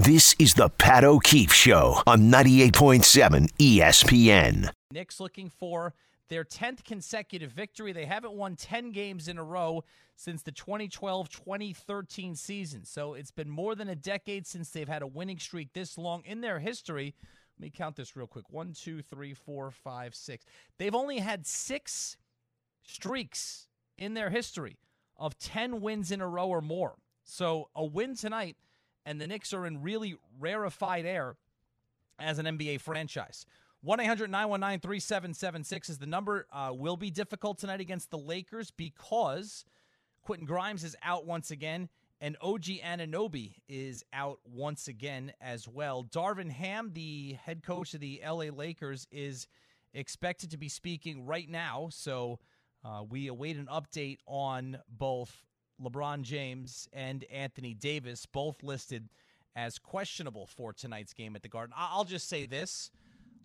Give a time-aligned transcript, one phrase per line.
[0.00, 4.70] This is the Pat O'Keefe Show on 98.7 ESPN.
[4.92, 5.92] Knicks looking for
[6.28, 7.92] their 10th consecutive victory.
[7.92, 9.82] They haven't won 10 games in a row
[10.14, 12.84] since the 2012 2013 season.
[12.84, 16.22] So it's been more than a decade since they've had a winning streak this long
[16.24, 17.16] in their history.
[17.58, 20.44] Let me count this real quick one, two, three, four, five, six.
[20.78, 22.16] They've only had six
[22.86, 23.66] streaks
[23.98, 24.76] in their history
[25.16, 26.94] of 10 wins in a row or more.
[27.24, 28.56] So a win tonight
[29.08, 31.36] and the Knicks are in really rarefied air
[32.18, 33.46] as an NBA franchise.
[33.80, 36.46] 1 800 919 3776 is the number.
[36.52, 39.64] Uh, will be difficult tonight against the Lakers because
[40.22, 41.88] Quentin Grimes is out once again,
[42.20, 46.04] and OG Anunoby is out once again as well.
[46.04, 49.46] Darvin Ham, the head coach of the LA Lakers, is
[49.94, 51.88] expected to be speaking right now.
[51.90, 52.40] So
[52.84, 55.47] uh, we await an update on both
[55.82, 59.08] LeBron James and Anthony Davis, both listed
[59.54, 61.74] as questionable for tonight's game at the Garden.
[61.76, 62.90] I'll just say this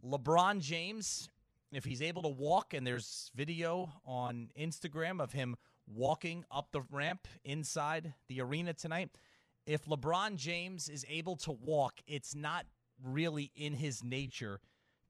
[0.06, 1.30] LeBron James,
[1.72, 5.56] if he's able to walk, and there's video on Instagram of him
[5.88, 9.10] walking up the ramp inside the arena tonight.
[9.66, 12.66] If LeBron James is able to walk, it's not
[13.02, 14.60] really in his nature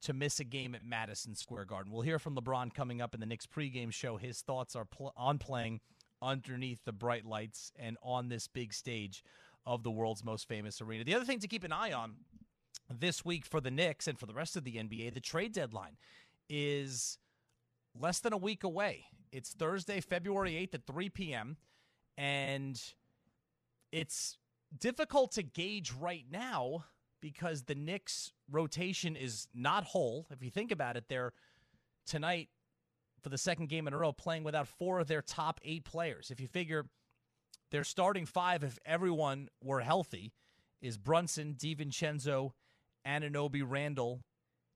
[0.04, 1.92] to miss a game at Madison Square Garden.
[1.92, 4.18] We'll hear from LeBron coming up in the Knicks pregame show.
[4.18, 5.80] His thoughts are pl- on playing
[6.24, 9.24] underneath the bright lights and on this big stage
[9.66, 11.04] of the world's most famous arena.
[11.04, 12.16] The other thing to keep an eye on
[12.90, 15.98] this week for the Knicks and for the rest of the NBA, the trade deadline
[16.50, 17.18] is
[18.00, 19.06] less than a week away.
[19.32, 21.58] It's Thursday, February 8th at 3 p.m.
[22.18, 22.82] And
[23.92, 24.38] it's
[24.80, 26.86] difficult to gauge right now
[27.22, 30.28] because the Knicks rotation is not whole.
[30.30, 31.34] If you think about it, they're
[32.06, 32.50] tonight
[33.24, 36.30] for the second game in a row, playing without four of their top eight players.
[36.30, 36.86] If you figure
[37.72, 40.34] their starting five, if everyone were healthy,
[40.82, 42.52] is Brunson, DiVincenzo,
[43.08, 44.22] Anunoby, Randle,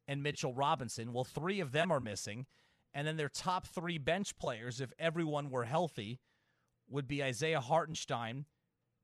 [0.07, 1.13] and Mitchell Robinson.
[1.13, 2.45] Well, three of them are missing.
[2.93, 6.19] And then their top three bench players, if everyone were healthy,
[6.89, 8.45] would be Isaiah Hartenstein,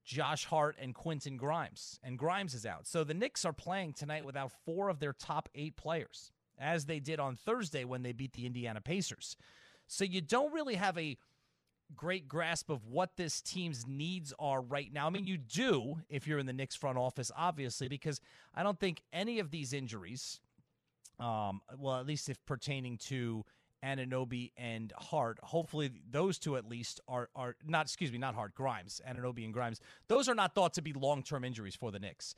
[0.05, 1.99] Josh Hart, and Quentin Grimes.
[2.01, 2.87] And Grimes is out.
[2.87, 6.99] So the Knicks are playing tonight without four of their top eight players as they
[6.99, 9.35] did on Thursday when they beat the Indiana Pacers.
[9.87, 11.17] So you don't really have a
[11.95, 15.07] great grasp of what this team's needs are right now.
[15.07, 18.19] I mean, you do if you're in the Knicks front office, obviously, because
[18.55, 20.39] I don't think any of these injuries,
[21.19, 23.45] um, well, at least if pertaining to
[23.83, 27.85] Anunoby and Hart, hopefully those two at least are are not.
[27.85, 29.81] Excuse me, not Hart, Grimes, Anunoby and Grimes.
[30.07, 32.33] Those are not thought to be long term injuries for the Knicks.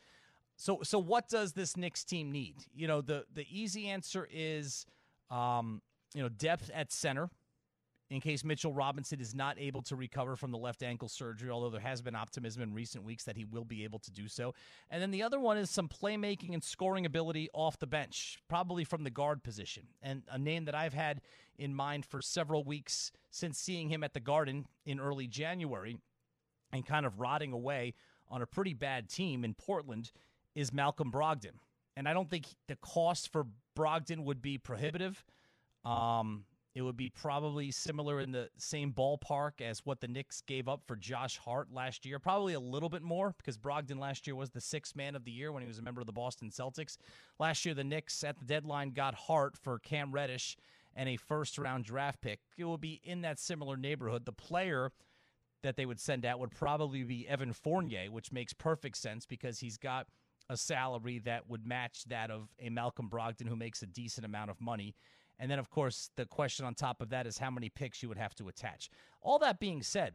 [0.57, 2.55] So so what does this Knicks team need?
[2.73, 4.85] You know, the the easy answer is
[5.29, 5.81] um,
[6.13, 7.29] you know, depth at center
[8.09, 11.71] in case Mitchell Robinson is not able to recover from the left ankle surgery, although
[11.71, 14.53] there has been optimism in recent weeks that he will be able to do so.
[14.91, 18.83] And then the other one is some playmaking and scoring ability off the bench, probably
[18.83, 19.87] from the guard position.
[20.03, 21.21] And a name that I've had
[21.57, 25.97] in mind for several weeks since seeing him at the Garden in early January
[26.71, 27.95] and kind of rotting away
[28.29, 30.11] on a pretty bad team in Portland
[30.55, 31.59] is Malcolm Brogdon.
[31.97, 33.45] And I don't think the cost for
[33.77, 35.23] Brogdon would be prohibitive.
[35.83, 40.67] Um, it would be probably similar in the same ballpark as what the Knicks gave
[40.67, 42.19] up for Josh Hart last year.
[42.19, 45.31] Probably a little bit more because Brogdon last year was the sixth man of the
[45.31, 46.97] year when he was a member of the Boston Celtics.
[47.39, 50.57] Last year, the Knicks at the deadline got Hart for Cam Reddish
[50.97, 52.41] and a first round draft pick.
[52.57, 54.25] It will be in that similar neighborhood.
[54.25, 54.91] The player
[55.63, 59.59] that they would send out would probably be Evan Fournier, which makes perfect sense because
[59.59, 60.07] he's got–
[60.49, 64.49] a salary that would match that of a Malcolm Brogdon who makes a decent amount
[64.49, 64.95] of money.
[65.39, 68.09] And then, of course, the question on top of that is how many picks you
[68.09, 68.89] would have to attach.
[69.21, 70.13] All that being said,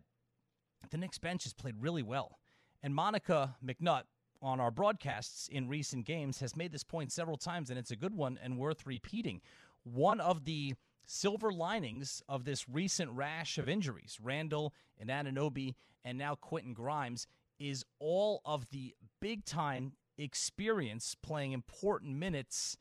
[0.91, 2.39] the Knicks bench has played really well.
[2.83, 4.05] And Monica McNutt
[4.41, 7.97] on our broadcasts in recent games has made this point several times, and it's a
[7.97, 9.43] good one and worth repeating.
[9.83, 10.75] One of the
[11.07, 15.75] silver linings of this recent rash of injuries, Randle and Anunoby,
[16.05, 17.27] and now Quentin Grimes,
[17.59, 22.77] is all of the big time experience playing important minutes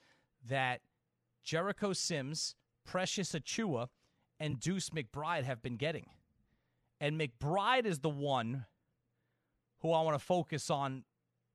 [0.48, 0.82] that
[1.44, 2.56] Jericho Sims,
[2.86, 3.88] Precious Achiuwa,
[4.40, 6.08] and Deuce McBride have been getting.
[7.02, 8.66] And McBride is the one
[9.82, 11.04] who I want to focus on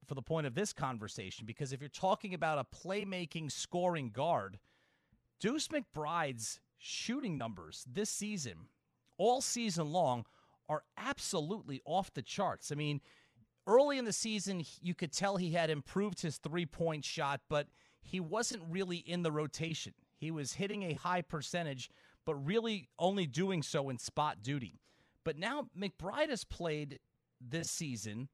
[0.07, 4.59] for the point of this conversation because if you're talking about a playmaking scoring guard,
[5.41, 8.69] Deuce McBride's shooting numbers this season,
[9.17, 10.25] all season long,
[10.69, 12.73] are absolutely off the charts.
[12.73, 13.01] I mean,
[13.67, 17.69] early in the season, you could tell he had improved his three point shot, but
[18.01, 19.95] he wasn't really in the rotation.
[20.17, 21.91] He was hitting a high percentage,
[22.25, 24.81] but really only doing so in spot duty.
[25.25, 27.01] But now McBride has played
[27.41, 28.29] this season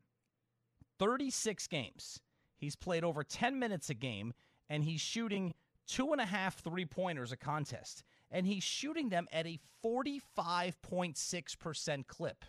[0.99, 2.21] 36 games.
[2.57, 4.35] He's played over 10 minutes a game,
[4.69, 5.55] and he's shooting
[5.87, 8.03] two and a half three pointers a contest.
[8.31, 12.45] And he's shooting them at a 45.6% clip.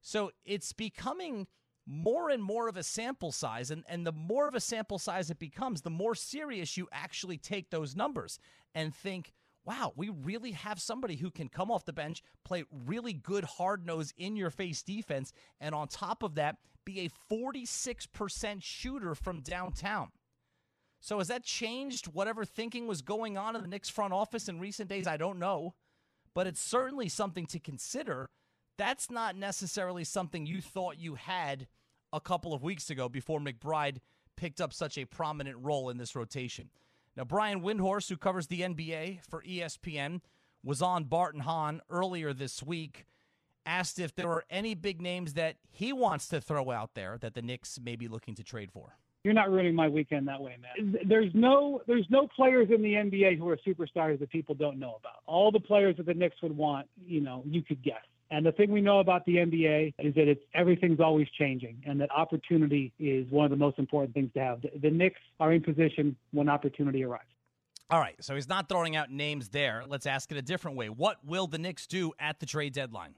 [0.00, 1.48] So it's becoming
[1.88, 3.70] more and more of a sample size.
[3.70, 7.38] And, and the more of a sample size it becomes, the more serious you actually
[7.38, 8.38] take those numbers
[8.74, 9.32] and think,
[9.64, 13.86] wow, we really have somebody who can come off the bench, play really good, hard
[13.86, 19.40] nosed, in your face defense, and on top of that, be a 46% shooter from
[19.40, 20.08] downtown.
[21.00, 24.60] So has that changed whatever thinking was going on in the Knicks front office in
[24.60, 25.06] recent days?
[25.06, 25.74] I don't know.
[26.34, 28.30] But it's certainly something to consider.
[28.76, 31.66] That's not necessarily something you thought you had
[32.12, 33.98] a couple of weeks ago before McBride
[34.36, 36.70] picked up such a prominent role in this rotation.
[37.16, 40.20] Now, Brian Windhorst, who covers the NBA for ESPN,
[40.62, 43.06] was on Bart and Hahn earlier this week,
[43.66, 47.34] asked if there are any big names that he wants to throw out there that
[47.34, 48.96] the Knicks may be looking to trade for.
[49.24, 50.96] You're not ruining my weekend that way, man.
[51.06, 54.96] There's no there's no players in the NBA who are superstars that people don't know
[54.98, 55.22] about.
[55.26, 57.96] All the players that the Knicks would want, you know, you could guess.
[58.30, 61.98] And the thing we know about the NBA is that it's everything's always changing, and
[62.00, 64.60] that opportunity is one of the most important things to have.
[64.60, 67.30] The, the Knicks are in position when opportunity arrives.
[67.90, 69.82] All right, so he's not throwing out names there.
[69.86, 70.90] Let's ask it a different way.
[70.90, 73.14] What will the Knicks do at the trade deadline?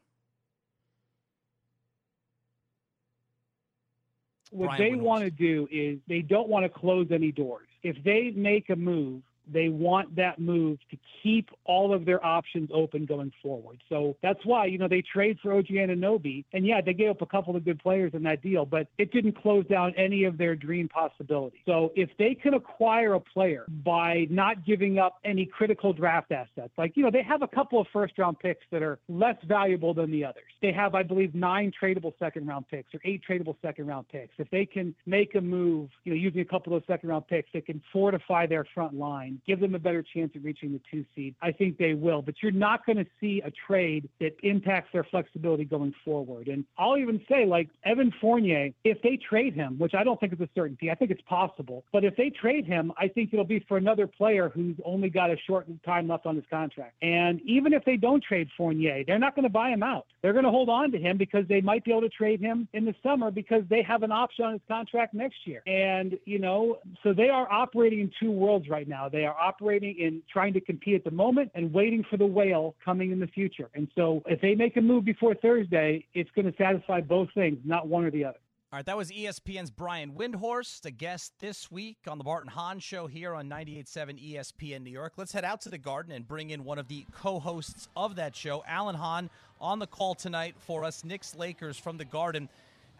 [4.52, 7.66] What Brian they want to do is they don't want to close any doors.
[7.82, 9.22] If they make a move
[9.52, 13.82] they want that move to keep all of their options open going forward.
[13.88, 16.44] So that's why, you know, they trade for OG Anunoby.
[16.52, 19.12] And yeah, they gave up a couple of good players in that deal, but it
[19.12, 21.60] didn't close down any of their dream possibilities.
[21.66, 26.72] So if they can acquire a player by not giving up any critical draft assets,
[26.78, 29.94] like, you know, they have a couple of first round picks that are less valuable
[29.94, 30.44] than the others.
[30.62, 34.34] They have, I believe, nine tradable second round picks or eight tradable second round picks.
[34.38, 37.26] If they can make a move, you know, using a couple of those second round
[37.28, 40.80] picks, they can fortify their front line give them a better chance of reaching the
[40.90, 41.34] two seed.
[41.42, 45.04] I think they will, but you're not going to see a trade that impacts their
[45.04, 46.48] flexibility going forward.
[46.48, 50.32] And I'll even say, like Evan Fournier, if they trade him, which I don't think
[50.32, 53.44] is a certainty, I think it's possible, but if they trade him, I think it'll
[53.44, 56.94] be for another player who's only got a short time left on his contract.
[57.02, 60.06] And even if they don't trade Fournier, they're not going to buy him out.
[60.22, 62.68] They're going to hold on to him because they might be able to trade him
[62.72, 65.62] in the summer because they have an option on his contract next year.
[65.66, 69.08] And, you know, so they are operating in two worlds right now.
[69.08, 72.74] They are operating in trying to compete at the moment and waiting for the whale
[72.84, 73.70] coming in the future.
[73.74, 77.58] And so if they make a move before Thursday, it's going to satisfy both things,
[77.64, 78.38] not one or the other.
[78.72, 82.50] All right, that was ESPN's Brian Windhorst, a guest this week on the Bart and
[82.50, 85.14] Hahn Show here on 98.7 ESPN New York.
[85.16, 88.36] Let's head out to the Garden and bring in one of the co-hosts of that
[88.36, 89.28] show, Alan Hahn,
[89.60, 92.48] on the call tonight for us, Knicks Lakers from the Garden.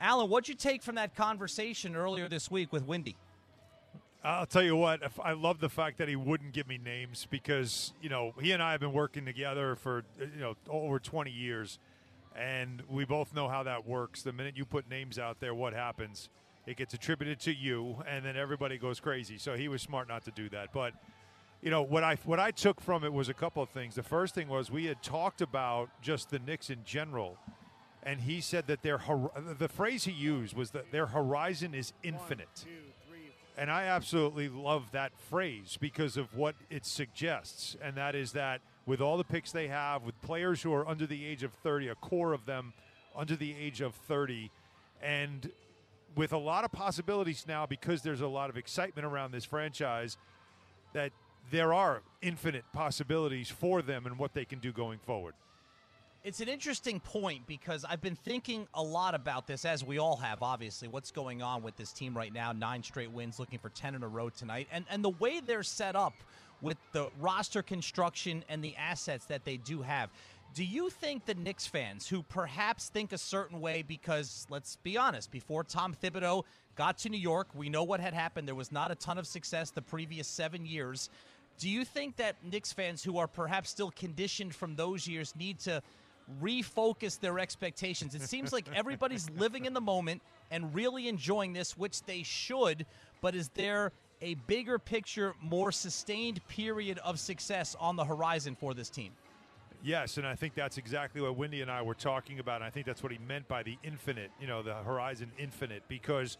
[0.00, 3.16] Alan, what'd you take from that conversation earlier this week with Windy?
[4.22, 7.94] I'll tell you what, I love the fact that he wouldn't give me names because,
[8.02, 11.30] you know, he and I have been working together for, uh, you know, over 20
[11.30, 11.78] years.
[12.36, 14.22] And we both know how that works.
[14.22, 16.28] The minute you put names out there, what happens?
[16.66, 19.38] It gets attributed to you, and then everybody goes crazy.
[19.38, 20.72] So he was smart not to do that.
[20.72, 20.92] But,
[21.62, 23.94] you know, what I what I took from it was a couple of things.
[23.94, 27.38] The first thing was we had talked about just the Knicks in general,
[28.02, 29.00] and he said that their
[29.58, 32.64] the phrase he used was that their horizon is infinite.
[32.64, 32.89] One, two,
[33.60, 38.62] and I absolutely love that phrase because of what it suggests, and that is that
[38.86, 41.88] with all the picks they have, with players who are under the age of 30,
[41.88, 42.72] a core of them
[43.14, 44.50] under the age of 30,
[45.02, 45.50] and
[46.16, 50.16] with a lot of possibilities now because there's a lot of excitement around this franchise,
[50.94, 51.12] that
[51.50, 55.34] there are infinite possibilities for them and what they can do going forward.
[56.22, 60.16] It's an interesting point because I've been thinking a lot about this, as we all
[60.16, 62.52] have, obviously, what's going on with this team right now.
[62.52, 64.68] Nine straight wins, looking for 10 in a row tonight.
[64.70, 66.12] And, and the way they're set up
[66.60, 70.10] with the roster construction and the assets that they do have.
[70.52, 74.98] Do you think the Knicks fans, who perhaps think a certain way, because let's be
[74.98, 76.44] honest, before Tom Thibodeau
[76.76, 78.46] got to New York, we know what had happened.
[78.46, 81.08] There was not a ton of success the previous seven years.
[81.58, 85.58] Do you think that Knicks fans who are perhaps still conditioned from those years need
[85.60, 85.82] to
[86.42, 88.14] refocus their expectations.
[88.14, 92.86] It seems like everybody's living in the moment and really enjoying this, which they should,
[93.20, 98.74] but is there a bigger picture, more sustained period of success on the horizon for
[98.74, 99.12] this team?
[99.82, 102.56] Yes, and I think that's exactly what Windy and I were talking about.
[102.56, 105.84] And I think that's what he meant by the infinite, you know, the horizon infinite,
[105.88, 106.36] because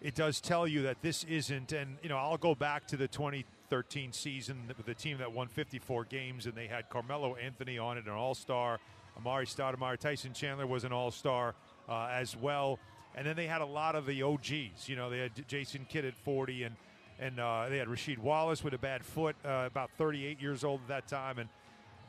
[0.00, 1.72] it does tell you that this isn't.
[1.72, 5.48] And, you know, I'll go back to the 2013 season with the team that won
[5.48, 8.78] 54 games, and they had Carmelo Anthony on it, an all star.
[9.20, 11.54] Amar'e Stoudemire, Tyson Chandler was an all star
[11.88, 12.78] uh, as well.
[13.16, 14.88] And then they had a lot of the OGs.
[14.88, 16.76] You know, they had Jason Kidd at 40, and
[17.20, 20.80] and uh, they had Rasheed Wallace with a bad foot, uh, about 38 years old
[20.82, 21.48] at that time, and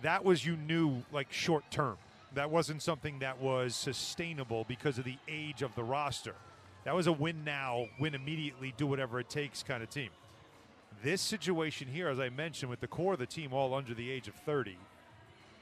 [0.01, 1.97] that was you knew like short term.
[2.33, 6.35] That wasn't something that was sustainable because of the age of the roster.
[6.83, 10.09] That was a win now, win immediately, do whatever it takes kind of team.
[11.03, 14.09] This situation here, as I mentioned, with the core of the team all under the
[14.11, 14.77] age of 30,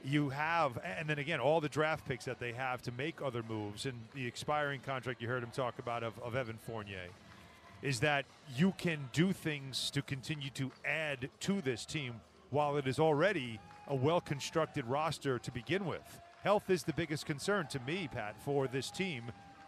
[0.04, 3.44] you have, and then again, all the draft picks that they have to make other
[3.48, 7.08] moves, and the expiring contract you heard him talk about of, of Evan Fournier,
[7.82, 12.16] is that you can do things to continue to add to this team
[12.50, 16.20] while it is already a well constructed roster to begin with.
[16.44, 19.24] Health is the biggest concern to me, Pat, for this team,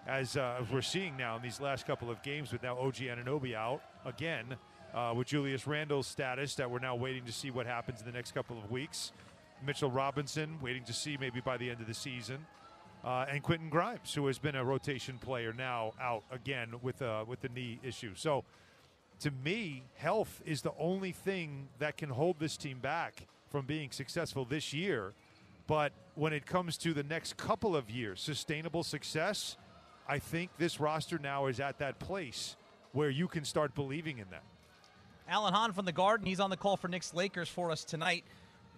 [0.07, 3.55] as, uh, we're seeing now in these last couple of games with now OG Anunoby
[3.55, 4.55] out again,
[4.93, 8.11] uh, with Julius Randle's status that we're now waiting to see what happens in the
[8.11, 9.11] next couple of weeks.
[9.63, 12.45] Mitchell Robinson, waiting to see maybe by the end of the season.
[13.03, 17.23] Uh, and Quentin Grimes, who has been a rotation player now out again with uh,
[17.27, 18.13] with the knee issue.
[18.15, 18.43] So,
[19.19, 23.91] to me, health is the only thing that can hold this team back from being
[23.91, 25.13] successful this year.
[25.67, 29.57] But when it comes to the next couple of years, sustainable success,
[30.07, 32.55] I think this roster now is at that place
[32.91, 34.43] where you can start believing in that.
[35.27, 38.23] Alan Hahn from the Garden, he's on the call for Knicks Lakers for us tonight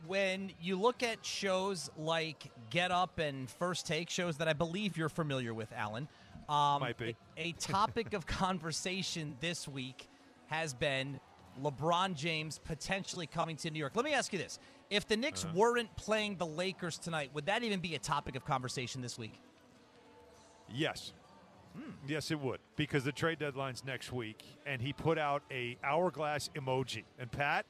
[0.05, 4.97] when you look at shows like Get Up and First Take, shows that I believe
[4.97, 6.07] you're familiar with, Alan,
[6.49, 10.07] um, might be a, a topic of conversation this week
[10.47, 11.19] has been
[11.61, 13.95] LeBron James potentially coming to New York.
[13.95, 15.53] Let me ask you this: If the Knicks uh-huh.
[15.55, 19.41] weren't playing the Lakers tonight, would that even be a topic of conversation this week?
[20.73, 21.13] Yes.
[21.75, 21.91] Hmm.
[22.07, 26.49] Yes, it would because the trade deadline's next week, and he put out a hourglass
[26.55, 27.03] emoji.
[27.19, 27.65] And Pat,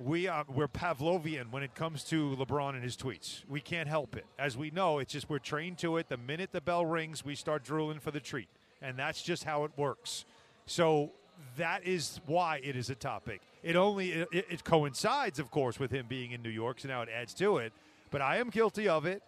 [0.00, 3.42] we are we're Pavlovian when it comes to LeBron and his tweets.
[3.48, 4.24] We can't help it.
[4.38, 6.08] As we know, it's just we're trained to it.
[6.08, 8.48] The minute the bell rings, we start drooling for the treat,
[8.80, 10.24] and that's just how it works.
[10.64, 11.12] So
[11.58, 13.42] that is why it is a topic.
[13.62, 17.02] It only it, it coincides, of course, with him being in New York, so now
[17.02, 17.74] it adds to it.
[18.10, 19.22] But I am guilty of it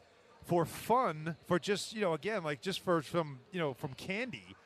[0.44, 4.56] for fun, for just you know, again, like just for some you know, from candy.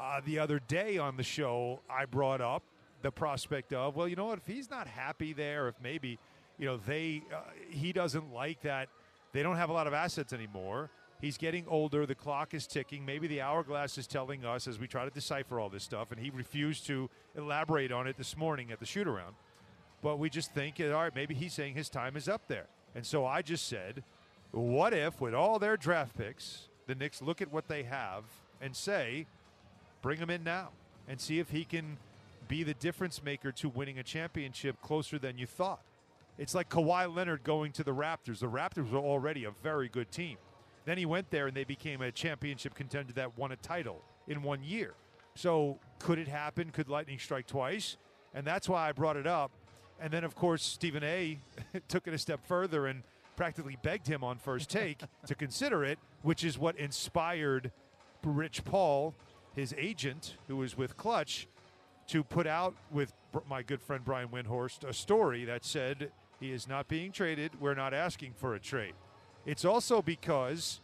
[0.00, 2.62] Uh, the other day on the show, I brought up
[3.02, 6.18] the prospect of, well, you know what, if he's not happy there, if maybe,
[6.58, 7.40] you know, they, uh,
[7.70, 8.88] he doesn't like that
[9.32, 10.90] they don't have a lot of assets anymore.
[11.20, 12.06] He's getting older.
[12.06, 13.04] The clock is ticking.
[13.04, 16.20] Maybe the hourglass is telling us as we try to decipher all this stuff, and
[16.20, 19.34] he refused to elaborate on it this morning at the shoot around.
[20.00, 22.66] But we just think, all right, maybe he's saying his time is up there.
[22.94, 24.04] And so I just said,
[24.52, 28.24] what if, with all their draft picks, the Knicks look at what they have
[28.62, 29.26] and say,
[30.00, 30.70] bring him in now
[31.08, 31.98] and see if he can
[32.48, 35.82] be the difference maker to winning a championship closer than you thought.
[36.38, 38.38] It's like Kawhi Leonard going to the Raptors.
[38.38, 40.38] The Raptors were already a very good team.
[40.84, 44.42] Then he went there and they became a championship contender that won a title in
[44.42, 44.94] one year.
[45.34, 46.70] So could it happen?
[46.70, 47.96] Could lightning strike twice?
[48.34, 49.50] And that's why I brought it up.
[50.00, 51.38] And then, of course, Stephen A
[51.88, 53.02] took it a step further and
[53.36, 57.72] practically begged him on first take to consider it, which is what inspired
[58.24, 59.14] Rich Paul,
[59.54, 61.48] his agent, who was with Klutch,
[62.08, 63.12] to put out with
[63.48, 66.10] my good friend Brian Windhorst a story that said
[66.40, 67.60] he is not being traded.
[67.60, 68.94] We're not asking for a trade.
[69.46, 70.80] It's also because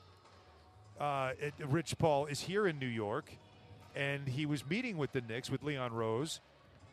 [1.01, 3.31] uh, it, Rich Paul is here in New York,
[3.97, 6.41] and he was meeting with the Knicks with Leon Rose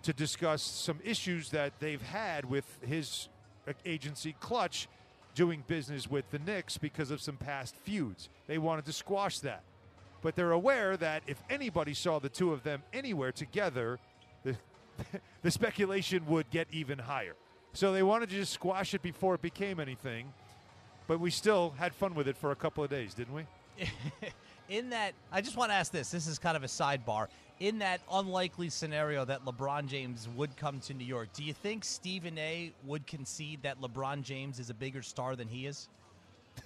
[0.03, 3.29] to discuss some issues that they've had with his
[3.85, 4.87] agency Klutch
[5.35, 8.29] doing business with the Knicks because of some past feuds.
[8.47, 9.63] They wanted to squash that.
[10.21, 13.99] But they're aware that if anybody saw the two of them anywhere together,
[14.43, 14.55] the,
[15.41, 17.35] the speculation would get even higher.
[17.73, 20.33] So they wanted to just squash it before it became anything.
[21.07, 23.45] But we still had fun with it for a couple of days, didn't we?
[24.69, 26.11] in that, I just want to ask this.
[26.11, 27.27] This is kind of a sidebar.
[27.59, 31.83] In that unlikely scenario that LeBron James would come to New York, do you think
[31.83, 32.71] Stephen A.
[32.85, 35.87] would concede that LeBron James is a bigger star than he is?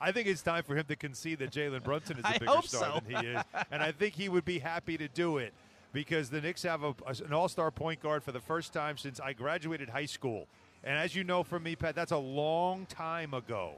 [0.00, 2.94] I think it's time for him to concede that Jalen Brunson is a bigger star
[2.94, 3.00] so.
[3.06, 5.52] than he is, and I think he would be happy to do it
[5.94, 9.18] because the Knicks have a, an all star point guard for the first time since
[9.20, 10.46] I graduated high school.
[10.82, 13.76] And as you know from me, Pat, that's a long time ago.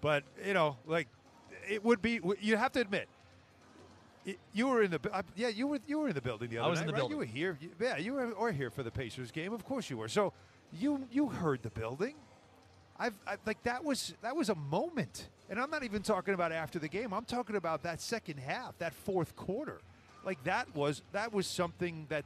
[0.00, 1.08] But, you know, like,
[1.68, 3.08] it would be, you have to admit,
[4.54, 6.66] you were in the uh, yeah you were you were in the building the other
[6.66, 6.98] I was night, in the right?
[6.98, 7.12] building.
[7.12, 7.58] You were here.
[7.80, 9.52] Yeah, you were or here for the Pacers game.
[9.52, 10.08] Of course you were.
[10.08, 10.32] So
[10.72, 12.16] you you heard the building.
[12.98, 16.50] I've I, like that was that was a moment, and I'm not even talking about
[16.50, 17.12] after the game.
[17.14, 19.80] I'm talking about that second half, that fourth quarter
[20.26, 22.24] like that was that was something that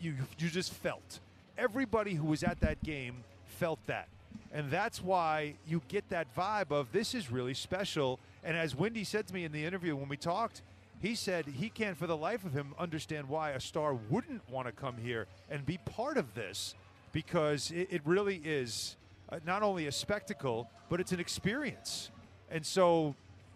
[0.00, 1.20] you you just felt.
[1.56, 4.08] Everybody who was at that game felt that.
[4.52, 8.18] And that's why you get that vibe of this is really special.
[8.42, 10.62] And as Windy said to me in the interview when we talked,
[11.00, 14.66] he said he can't for the life of him understand why a star wouldn't want
[14.66, 16.74] to come here and be part of this
[17.12, 18.96] because it, it really is
[19.30, 22.10] uh, not only a spectacle, but it's an experience.
[22.50, 23.14] And so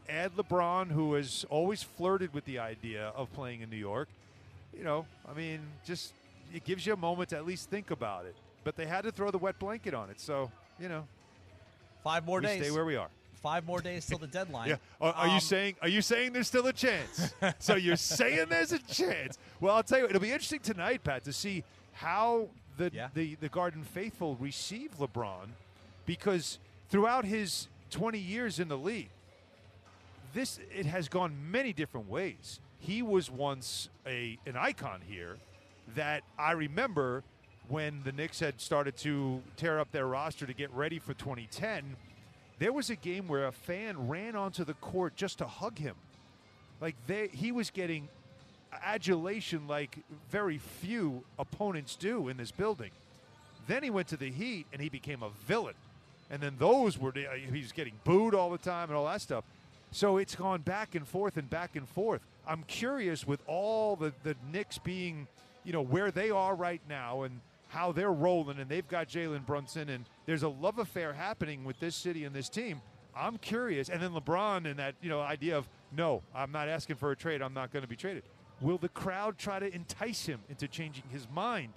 [0.09, 4.09] add LeBron, who has always flirted with the idea of playing in New York.
[4.77, 6.13] You know, I mean, just
[6.55, 8.35] it gives you a moment to at least think about it.
[8.65, 11.05] But they had to throw the wet blanket on it, so you know,
[12.05, 12.63] Five more we days.
[12.63, 13.09] stay where we are.
[13.43, 14.69] Five more days till the deadline.
[14.71, 14.77] Yeah.
[15.01, 15.77] Are, are Um, you saying?
[15.83, 17.33] Are you saying there's still a chance?
[17.59, 19.39] so you're saying there's a chance?
[19.61, 23.09] Well, I'll tell you, it'll be interesting tonight, Pat, to see how the Yeah.
[23.15, 25.49] the the Garden faithful receive LeBron,
[26.07, 26.59] because
[26.91, 29.09] throughout his 20 years in the league,
[30.35, 32.61] this it has gone many different ways.
[32.79, 35.37] He was once a an icon here
[35.95, 37.23] that I remember
[37.69, 41.97] when the Knicks had started to tear up their roster to get ready for 2010.
[42.59, 45.95] There was a game where a fan ran onto the court just to hug him.
[46.81, 48.09] Like they he was getting
[48.85, 49.99] adulation like
[50.31, 52.91] very few opponents do in this building.
[53.67, 55.75] Then he went to the Heat and he became a villain.
[56.31, 59.21] And then those were uh, he was getting booed all the time and all that
[59.21, 59.45] stuff.
[59.91, 62.21] So it's gone back and forth and back and forth.
[62.47, 65.27] I'm curious with all the the Knicks being,
[65.65, 69.45] you know, where they are right now and how they're rolling and they've got Jalen
[69.45, 72.81] Brunson and there's a love affair happening with this city and this team.
[73.15, 73.89] I'm curious.
[73.89, 77.17] And then LeBron and that, you know, idea of no, I'm not asking for a
[77.17, 77.43] trade.
[77.43, 78.23] I'm not going to be traded.
[78.61, 81.73] Will the crowd try to entice him into changing his mind?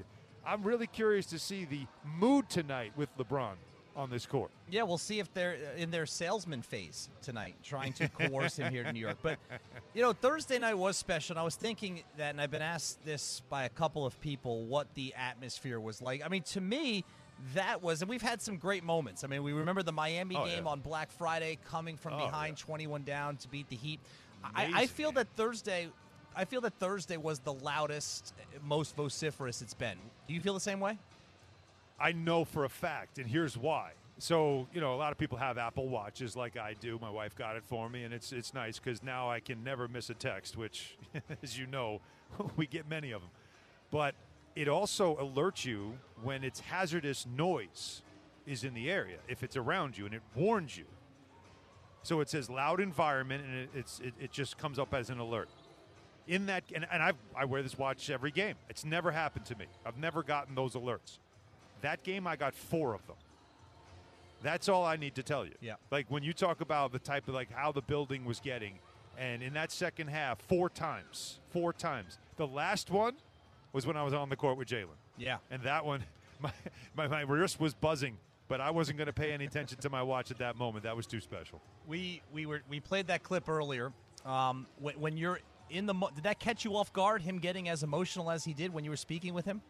[0.45, 3.55] I'm really curious to see the mood tonight with LeBron
[3.95, 4.51] on this court.
[4.69, 8.71] Yeah, we'll see if they're uh, in their salesman phase tonight, trying to coerce him
[8.71, 9.17] here to New York.
[9.21, 9.37] But,
[9.93, 11.33] you know, Thursday night was special.
[11.33, 14.63] And I was thinking that, and I've been asked this by a couple of people,
[14.65, 16.21] what the atmosphere was like.
[16.25, 17.03] I mean, to me,
[17.53, 19.23] that was, and we've had some great moments.
[19.23, 20.71] I mean, we remember the Miami Oh, game yeah.
[20.71, 22.65] on Black Friday, coming from Oh, behind, yeah.
[22.65, 23.99] 21 down to beat the Heat.
[24.55, 25.89] I, I feel that Thursday.
[26.35, 28.33] I feel that Thursday was the loudest,
[28.63, 29.97] most vociferous it's been.
[30.27, 30.97] Do you feel the same way?
[32.01, 33.91] I know for a fact, and here's why.
[34.17, 36.99] So, you know, a lot of people have Apple Watches like I do.
[37.01, 39.87] My wife got it for me, and it's it's nice because now I can never
[39.87, 40.97] miss a text, which,
[41.43, 42.01] as you know,
[42.55, 43.29] we get many of them.
[43.89, 44.15] But
[44.55, 48.01] it also alerts you when it's hazardous noise
[48.45, 50.85] is in the area, if it's around you, and it warns you.
[52.03, 55.19] So it says loud environment, and it, it's it, it just comes up as an
[55.19, 55.49] alert.
[56.27, 58.55] In that, and, and I I wear this watch every game.
[58.69, 59.65] It's never happened to me.
[59.85, 61.19] I've never gotten those alerts.
[61.81, 63.15] That game, I got four of them.
[64.43, 65.53] That's all I need to tell you.
[65.61, 65.75] Yeah.
[65.91, 68.79] Like when you talk about the type of like how the building was getting,
[69.17, 72.17] and in that second half, four times, four times.
[72.37, 73.15] The last one
[73.73, 74.97] was when I was on the court with Jalen.
[75.17, 75.37] Yeah.
[75.51, 76.03] And that one,
[76.41, 76.51] my,
[76.95, 78.17] my, my wrist was buzzing,
[78.47, 80.83] but I wasn't going to pay any attention to my watch at that moment.
[80.83, 81.61] That was too special.
[81.87, 83.93] We we were we played that clip earlier.
[84.25, 85.39] Um, when, when you're
[85.69, 87.21] in the, mo- did that catch you off guard?
[87.21, 89.61] Him getting as emotional as he did when you were speaking with him?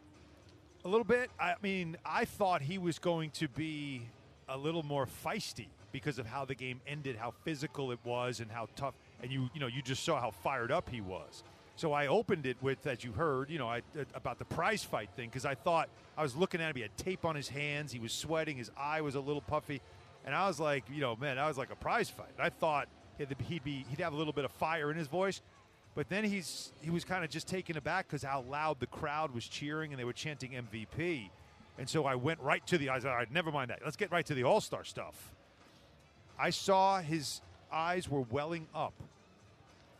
[0.84, 1.30] A little bit.
[1.38, 4.02] I mean, I thought he was going to be
[4.48, 8.50] a little more feisty because of how the game ended, how physical it was, and
[8.50, 8.94] how tough.
[9.22, 11.44] And you, you know, you just saw how fired up he was.
[11.76, 14.82] So I opened it with, as you heard, you know, I, uh, about the prize
[14.82, 16.76] fight thing because I thought I was looking at him.
[16.76, 17.92] He had tape on his hands.
[17.92, 18.56] He was sweating.
[18.56, 19.80] His eye was a little puffy,
[20.26, 22.34] and I was like, you know, man, that was like a prize fight.
[22.38, 25.40] I thought he'd be he'd have a little bit of fire in his voice.
[25.94, 29.34] But then he's he was kind of just taken aback because how loud the crowd
[29.34, 31.28] was cheering and they were chanting MVP.
[31.78, 33.04] And so I went right to the eyes.
[33.04, 33.80] I said, all right, never mind that.
[33.84, 35.32] Let's get right to the All Star stuff.
[36.38, 37.40] I saw his
[37.72, 38.94] eyes were welling up,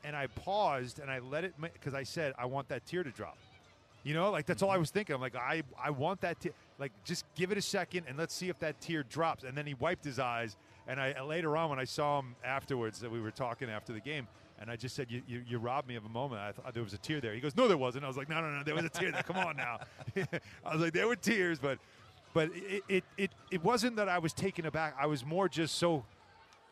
[0.04, 3.10] and I paused and I let it because I said I want that tear to
[3.10, 3.36] drop.
[4.02, 4.80] You know, like that's all I mm-hmm.
[4.80, 5.14] was thinking.
[5.14, 6.52] I'm like, I I want that tear.
[6.78, 9.44] Like, just give it a second and let's see if that tear drops.
[9.44, 10.56] And then he wiped his eyes.
[10.88, 14.00] And I later on when I saw him afterwards that we were talking after the
[14.00, 14.26] game,
[14.62, 16.40] and I just said, "You, you, you robbed me of a moment.
[16.40, 18.28] I thought there was a tear there." He goes, "No, there wasn't." I was like,
[18.28, 19.22] "No, no, no, there was a tear there.
[19.22, 19.80] Come on now."
[20.64, 21.78] I was like, "There were tears, but,
[22.32, 24.94] but it, it, it, it wasn't that I was taken aback.
[24.98, 26.04] I was more just so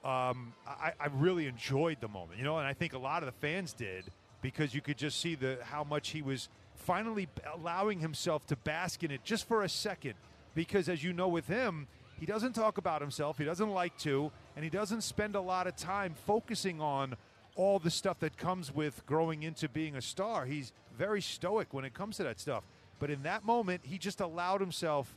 [0.04, 3.26] um, I, I really enjoyed the moment, you know, and I think a lot of
[3.26, 4.04] the fans did
[4.40, 9.02] because you could just see the how much he was finally allowing himself to bask
[9.02, 10.14] in it just for a second.
[10.54, 11.86] Because as you know, with him,
[12.18, 15.66] he doesn't talk about himself, he doesn't like to, and he doesn't spend a lot
[15.66, 17.16] of time focusing on
[17.60, 20.46] all the stuff that comes with growing into being a star.
[20.46, 22.64] He's very stoic when it comes to that stuff.
[22.98, 25.12] But in that moment, he just allowed himself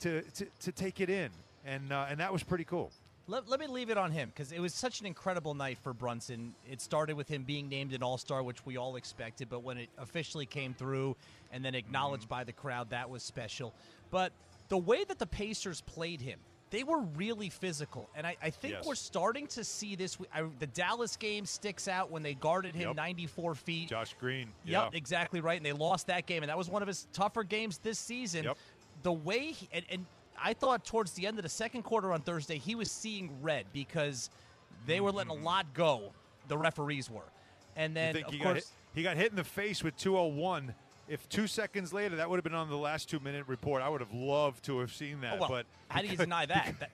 [0.00, 1.30] to, to, to take it in,
[1.64, 2.90] and uh, and that was pretty cool.
[3.28, 5.94] Let, let me leave it on him because it was such an incredible night for
[5.94, 6.54] Brunson.
[6.70, 9.78] It started with him being named an All Star, which we all expected, but when
[9.78, 11.16] it officially came through
[11.50, 13.72] and then acknowledged by the crowd, that was special.
[14.10, 14.32] But
[14.68, 18.74] the way that the Pacers played him they were really physical, and I, I think
[18.74, 18.86] Yes.
[18.86, 20.18] we're starting to see this.
[20.34, 22.96] I, the Dallas game sticks out when they guarded him Yep.
[22.96, 23.88] 94 feet.
[23.88, 24.48] Josh Green.
[24.64, 24.96] Yep, Yeah.
[24.98, 25.56] exactly right.
[25.56, 28.44] And they lost that game, and that was one of his tougher games this season.
[28.44, 28.58] Yep.
[29.04, 30.06] The way he, and, and
[30.42, 33.66] I thought towards the end of the second quarter on Thursday, he was seeing red
[33.72, 34.30] because
[34.86, 35.44] they were letting a mm-hmm.
[35.44, 36.12] lot go.
[36.48, 37.30] The referees were,
[37.76, 38.48] and then think of he course.
[38.48, 40.74] got hit, he got hit in the face with 201.
[41.08, 43.88] If two seconds later that would have been on the last two minute report, I
[43.88, 45.34] would have loved to have seen that.
[45.34, 46.74] Oh, well, but how do you deny that?
[46.80, 46.90] That-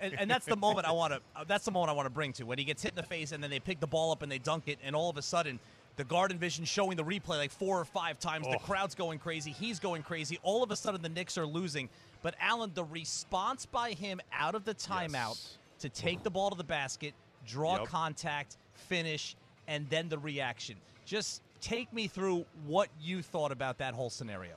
[0.00, 1.20] and, and that's the moment I want to.
[1.34, 3.02] Uh, that's the moment I want to bring to when he gets hit in the
[3.02, 5.16] face, and then they pick the ball up and they dunk it, and all of
[5.16, 5.58] a sudden,
[5.96, 8.46] the Garden Vision showing the replay like four or five times.
[8.46, 8.58] The Oh.
[8.58, 9.50] crowd's going crazy.
[9.50, 10.38] He's going crazy.
[10.42, 11.88] All of a sudden, the Knicks are losing.
[12.22, 15.58] But Alan, the response by him out of the timeout Yes.
[15.80, 17.14] to take the ball to the basket,
[17.46, 17.86] draw Yep.
[17.88, 20.76] contact, finish, and then the reaction.
[21.06, 24.54] Just take me through what you thought about that whole scenario.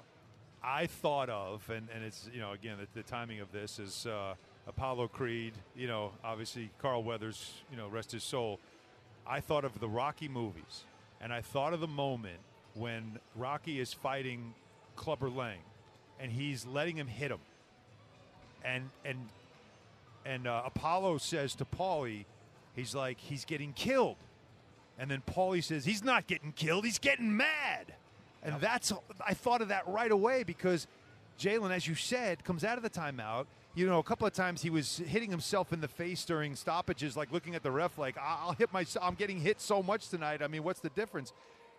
[0.63, 4.05] I thought of, and, and it's, you know, again, the, the timing of this is
[4.05, 4.35] uh,
[4.67, 8.59] Apollo Creed, you know, obviously Carl Weathers, you know, rest his soul.
[9.25, 10.83] I thought of the Rocky movies,
[11.19, 12.39] and I thought of the moment
[12.75, 14.53] when Rocky is fighting
[14.95, 15.59] Clubber Lang,
[16.19, 17.39] and he's letting him hit him.
[18.63, 19.17] And, and,
[20.25, 22.25] and uh, Apollo says to Paulie,
[22.75, 24.17] he's like, he's getting killed.
[25.01, 27.95] And then Paulie says, he's not getting killed, he's getting mad.
[28.43, 28.93] And that's,
[29.25, 30.85] I thought of that right away because
[31.39, 33.47] Jalen, as you said, comes out of the timeout.
[33.73, 37.17] You know, a couple of times he was hitting himself in the face during stoppages,
[37.17, 39.03] like looking at the ref, like, "I- I'll hit myself.
[39.03, 40.43] I'm getting hit so much tonight.
[40.43, 41.33] I mean, what's the difference?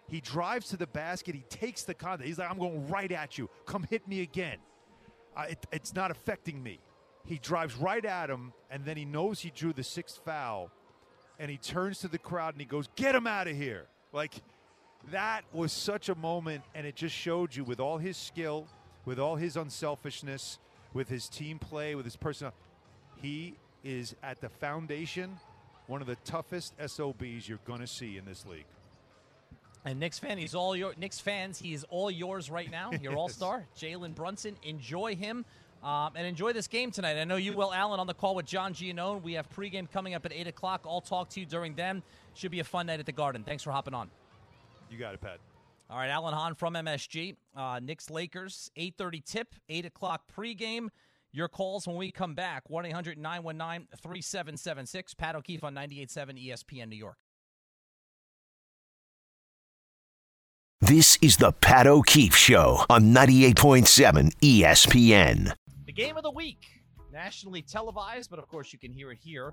[0.09, 1.37] He drives to the basket.
[1.37, 2.27] He takes the contact.
[2.27, 3.49] He's like, I'm going right at you.
[3.67, 4.59] Come hit me again.
[5.37, 6.81] Uh, it, it's not affecting me.
[7.25, 10.71] He drives right at him, and then he knows he drew the sixth foul,
[11.39, 14.35] and he turns to the crowd and he goes, "Get him out of here!" Like
[15.11, 18.67] that was such a moment, and it just showed you with all his skill,
[19.05, 20.59] with all his unselfishness,
[20.93, 22.53] with his team play, with his personal,
[23.21, 25.39] he is at the foundation
[25.87, 28.65] one of the toughest SOBs you're going to see in this league.
[29.85, 31.59] And Knicks fan, he's all your Knicks fans.
[31.59, 32.93] He is all yours right now.
[33.01, 34.57] Your All Star, Jalen Brunson.
[34.63, 35.45] Enjoy him.
[35.83, 37.19] Um, and enjoy this game tonight.
[37.19, 39.21] I know you will, Alan, on the call with John Giannone.
[39.23, 40.85] We have pregame coming up at 8 o'clock.
[40.89, 42.05] I'll talk to you during then.
[42.35, 43.43] Should be a fun night at the Garden.
[43.43, 44.09] Thanks for hopping on.
[44.91, 45.39] You got it, Pat.
[45.91, 47.35] All right, Alan Hahn from MSG.
[47.57, 50.89] Uh, Knicks Lakers, 8.30 tip, 8 o'clock pregame.
[51.33, 55.17] Your calls when we come back, 1-800-919-3776.
[55.17, 57.17] Pat O'Keefe on 98.7 ESPN New York.
[60.81, 65.55] This is the Pat O'Keefe Show on 98.7 ESPN.
[65.95, 66.81] The game of the week,
[67.13, 69.53] nationally televised, but of course you can hear it here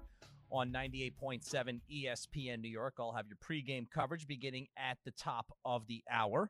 [0.49, 2.93] on 98.7 ESPN New York.
[2.97, 6.49] I'll have your pregame coverage beginning at the top of the hour.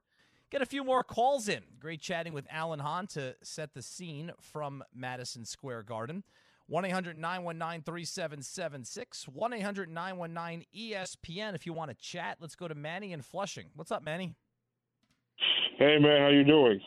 [0.52, 1.63] Get a few more calls in.
[1.80, 6.23] Great chatting with Alan Hahn to set the scene from Madison Square Garden.
[6.67, 9.28] 1 800 919 3776.
[9.28, 11.56] 1 800 919 ESPN.
[11.56, 13.65] If you want to chat, let's go to Manny in Flushing.
[13.73, 14.36] What's up, Manny?
[15.80, 16.80] Hey man, how you doing?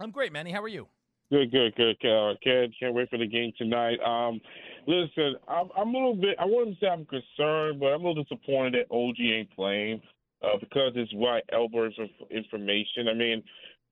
[0.00, 0.52] I'm great, Manny.
[0.52, 0.88] How are you?
[1.30, 1.96] Good, good, good.
[2.04, 3.98] Uh, can't can't wait for the game tonight.
[4.00, 4.40] Um,
[4.86, 6.36] listen, I'm, I'm a little bit.
[6.40, 10.00] I wouldn't say I'm concerned, but I'm a little disappointed that OG ain't playing
[10.42, 13.08] uh, because it's white inf- information.
[13.10, 13.42] I mean,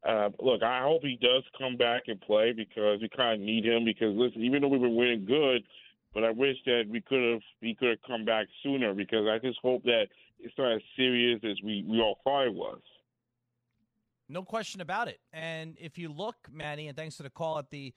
[0.08, 3.66] uh, look, I hope he does come back and play because we kind of need
[3.66, 3.84] him.
[3.84, 5.62] Because listen, even though we were winning good,
[6.14, 9.38] but I wish that we could have he could have come back sooner because I
[9.46, 10.04] just hope that
[10.40, 12.80] it's not as serious as we we all thought it was.
[14.28, 15.20] No question about it.
[15.32, 17.94] And if you look, Manny, and thanks for the call at the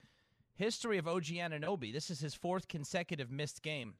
[0.55, 3.95] history of OG Anunoby, this is his fourth consecutive missed game.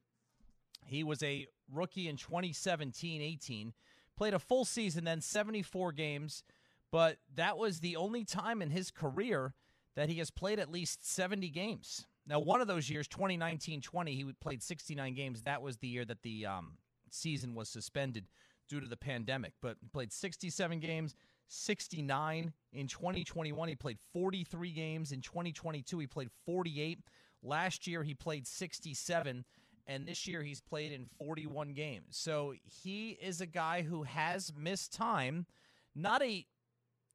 [0.86, 3.74] He was a rookie in 2017 18,
[4.16, 6.44] played a full season, then 74 games,
[6.92, 9.54] but that was the only time in his career
[9.96, 12.06] that he has played at least 70 games.
[12.28, 15.42] Now, one of those years, 2019 20, he played 69 games.
[15.42, 16.78] That was the year that the um,
[17.10, 18.26] season was suspended
[18.68, 21.16] due to the pandemic, but played 67 games.
[21.50, 27.00] 69 in 2021 he played 43 games in 2022 he played 48
[27.42, 29.44] last year he played 67
[29.88, 32.06] and this year he's played in 41 games.
[32.12, 35.48] So he is a guy who has missed time
[35.96, 36.46] not a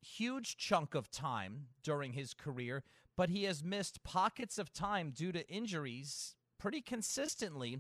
[0.03, 2.83] huge chunk of time during his career
[3.17, 7.79] but he has missed pockets of time due to injuries pretty consistently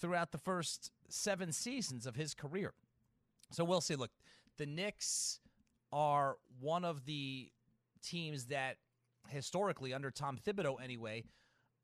[0.00, 2.74] throughout the first 7 seasons of his career.
[3.52, 3.94] So we'll see.
[3.94, 4.10] Look
[4.56, 5.40] the Knicks
[5.94, 7.48] are one of the
[8.02, 8.76] teams that
[9.28, 11.22] historically under Tom Thibodeau anyway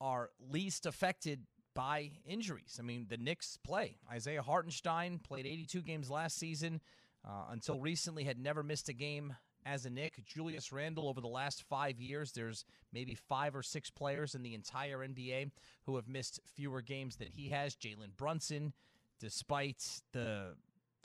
[0.01, 2.77] are least affected by injuries.
[2.79, 3.99] I mean, the Knicks play.
[4.11, 6.81] Isaiah Hartenstein played 82 games last season.
[7.25, 9.35] Uh, until recently, had never missed a game
[9.67, 10.25] as a Knick.
[10.25, 14.55] Julius Randle, over the last five years, there's maybe five or six players in the
[14.55, 15.51] entire NBA
[15.85, 17.77] who have missed fewer games than he has.
[17.77, 18.73] Jalen Brunson,
[19.21, 20.55] despite the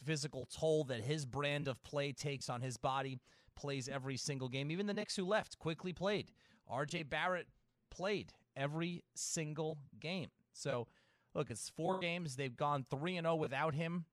[0.04, 3.20] physical toll that his brand of play takes on his body,
[3.56, 4.72] plays every single game.
[4.72, 6.32] Even the Knicks who left quickly played.
[6.72, 7.48] RJ Barrett
[7.90, 10.30] played every single game.
[10.54, 10.88] So,
[11.34, 12.36] look, it's four games.
[12.36, 14.06] They've gone 3 and 0 without him.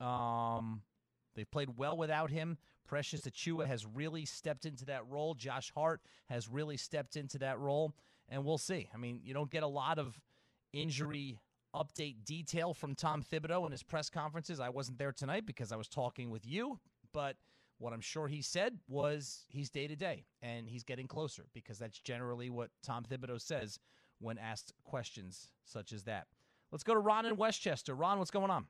[0.00, 0.82] Um,
[1.34, 2.58] they've played well without him.
[2.86, 5.34] Precious Achiuwa has really stepped into that role.
[5.34, 7.94] Josh Hart has really stepped into that role.
[8.28, 8.88] And we'll see.
[8.92, 10.18] I mean, you don't get a lot of
[10.72, 11.38] injury
[11.74, 14.60] update detail from Tom Thibodeau in his press conferences.
[14.60, 16.78] I wasn't there tonight because I was talking with you,
[17.12, 17.36] but
[17.78, 21.78] what I'm sure he said was he's day to day and he's getting closer because
[21.78, 23.78] that's generally what Tom Thibodeau says
[24.18, 26.26] when asked questions such as that.
[26.70, 27.94] Let's go to Ron in Westchester.
[27.94, 28.66] Ron, what's going on?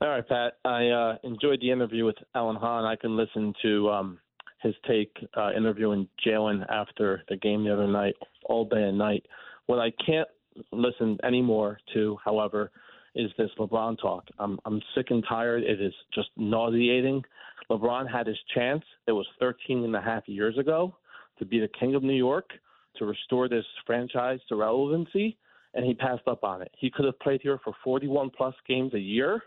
[0.00, 0.58] All right, Pat.
[0.64, 2.84] I uh, enjoyed the interview with Alan Hahn.
[2.84, 4.18] I can listen to um,
[4.62, 9.24] his take uh, interviewing Jalen after the game the other night all day and night.
[9.64, 10.28] What I can't
[10.72, 12.70] listen anymore to, however,
[13.14, 14.24] is this LeBron talk.
[14.38, 15.62] I'm I'm sick and tired.
[15.62, 17.22] It is just nauseating.
[17.70, 18.84] LeBron had his chance.
[19.06, 20.96] It was 13 and a half years ago
[21.38, 22.50] to be the king of New York,
[22.96, 25.36] to restore this franchise to relevancy,
[25.74, 26.70] and he passed up on it.
[26.78, 29.42] He could have played here for 41 plus games a year,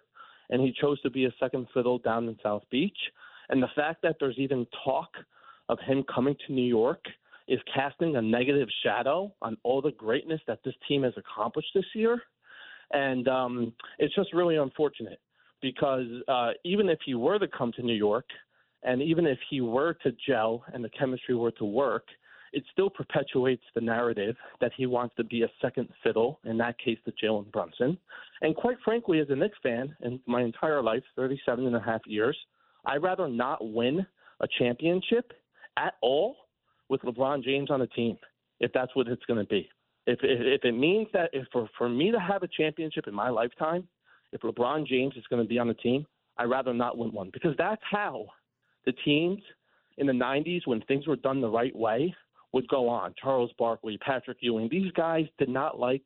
[0.50, 2.98] and he chose to be a second fiddle down in South Beach.
[3.50, 5.10] And the fact that there's even talk
[5.70, 7.04] of him coming to New York
[7.50, 11.86] is casting a negative shadow on all the greatness that this team has accomplished this
[11.96, 12.22] year.
[12.94, 15.20] And um, it's just really unfortunate
[15.62, 18.26] because uh, even if he were to come to New York,
[18.84, 22.06] and even if he were to gel and the chemistry were to work,
[22.54, 26.80] it still perpetuates the narrative that he wants to be a second fiddle, in that
[26.80, 27.98] case, to Jalen Brunson.
[28.42, 32.02] And quite frankly, as a Knicks fan, in my entire life, 37 and a half
[32.08, 32.38] years,
[32.86, 34.06] I'd rather not win
[34.40, 35.34] a championship
[35.78, 36.38] at all
[36.90, 38.18] with LeBron James on the team,
[38.60, 39.70] if that's what it's going to be.
[40.08, 43.14] If, if, if it means that if for, for me to have a championship in
[43.14, 43.88] my lifetime,
[44.32, 46.06] if LeBron James is going to be on the team,
[46.38, 48.28] I'd rather not win one because that's how
[48.86, 49.42] the teams
[49.98, 52.16] in the 90s, when things were done the right way,
[52.54, 53.14] would go on.
[53.22, 56.04] Charles Barkley, Patrick Ewing, these guys did not like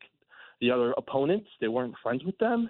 [0.59, 1.47] the other opponents.
[1.61, 2.69] They weren't friends with them.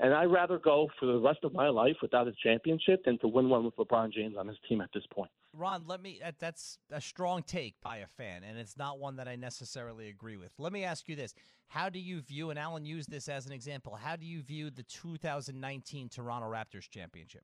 [0.00, 3.28] And I'd rather go for the rest of my life without a championship than to
[3.28, 5.30] win one with LeBron James on his team at this point.
[5.56, 6.20] Ron, let me.
[6.38, 10.36] That's a strong take by a fan, and it's not one that I necessarily agree
[10.36, 10.52] with.
[10.58, 11.34] Let me ask you this:
[11.68, 14.70] How do you view, and Alan used this as an example, how do you view
[14.70, 17.42] the 2019 Toronto Raptors championship?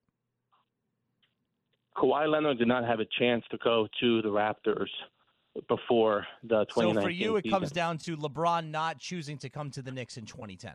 [1.97, 4.89] Kawhi Leonard did not have a chance to go to the Raptors
[5.69, 7.59] before the 2019 So for you, it season.
[7.59, 10.73] comes down to LeBron not choosing to come to the Knicks in 2010.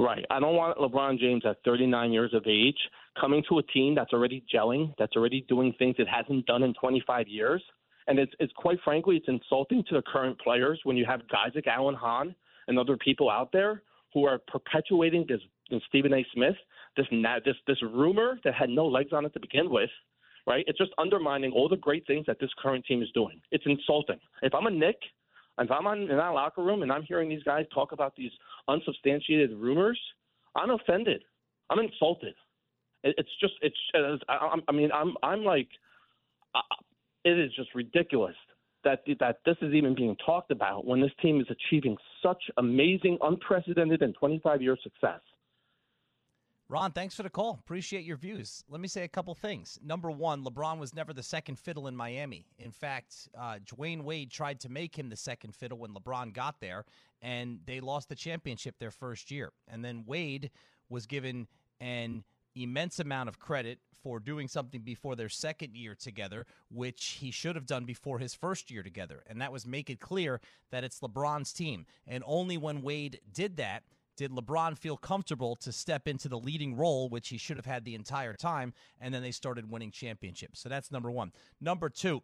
[0.00, 0.24] Right.
[0.30, 2.78] I don't want LeBron James at 39 years of age
[3.20, 6.72] coming to a team that's already gelling, that's already doing things it hasn't done in
[6.80, 7.62] 25 years.
[8.06, 11.50] And it's, it's quite frankly, it's insulting to the current players when you have guys
[11.54, 12.34] like Alan Hahn
[12.66, 13.82] and other people out there
[14.14, 16.24] who are perpetuating this, this Stephen A.
[16.32, 16.56] Smith,
[16.96, 17.06] this,
[17.44, 19.90] this, this rumor that had no legs on it to begin with.
[20.46, 20.64] Right?
[20.66, 23.38] It's just undermining all the great things that this current team is doing.
[23.50, 24.18] It's insulting.
[24.40, 24.96] If I'm a Knick
[25.60, 28.30] if I'm on, in that locker room and I'm hearing these guys talk about these
[28.68, 30.00] unsubstantiated rumors,
[30.56, 31.22] I'm offended.
[31.68, 32.34] I'm insulted.
[33.02, 33.76] It, it's just it's.
[34.28, 35.68] I, I mean, I'm I'm like,
[36.54, 36.60] uh,
[37.24, 38.34] it is just ridiculous
[38.84, 43.18] that that this is even being talked about when this team is achieving such amazing,
[43.22, 45.20] unprecedented, and 25 year success.
[46.70, 47.58] Ron, thanks for the call.
[47.64, 48.62] Appreciate your views.
[48.68, 49.80] Let me say a couple things.
[49.84, 52.46] Number one, LeBron was never the second fiddle in Miami.
[52.60, 56.60] In fact, uh, Dwyane Wade tried to make him the second fiddle when LeBron got
[56.60, 56.84] there,
[57.22, 59.50] and they lost the championship their first year.
[59.66, 60.52] And then Wade
[60.88, 61.48] was given
[61.80, 62.22] an
[62.54, 67.56] immense amount of credit for doing something before their second year together, which he should
[67.56, 69.24] have done before his first year together.
[69.26, 71.84] And that was make it clear that it's LeBron's team.
[72.06, 73.82] And only when Wade did that
[74.20, 77.86] did LeBron feel comfortable to step into the leading role, which he should have had
[77.86, 80.60] the entire time, and then they started winning championships.
[80.60, 81.32] So that's number one.
[81.58, 82.22] Number two,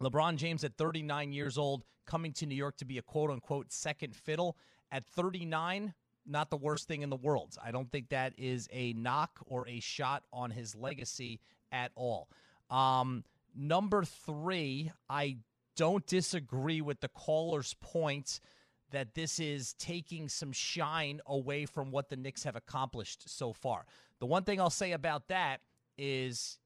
[0.00, 3.70] LeBron James at 39 years old, coming to New York to be a quote unquote
[3.70, 4.56] second fiddle.
[4.90, 5.92] At 39,
[6.24, 7.54] not the worst thing in the world.
[7.62, 11.38] I don't think that is a knock or a shot on his legacy
[11.70, 12.30] at all.
[12.70, 15.36] Um, number three, I
[15.76, 18.40] don't disagree with the caller's point
[18.90, 23.86] that this is taking some shine away from what the Knicks have accomplished so far.
[24.18, 25.60] The one thing I'll say about that
[25.96, 26.58] is